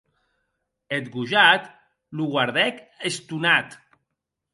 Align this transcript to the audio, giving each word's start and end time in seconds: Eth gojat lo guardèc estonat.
Eth 0.95 1.09
gojat 1.15 1.67
lo 2.17 2.25
guardèc 2.31 2.81
estonat. 3.11 3.77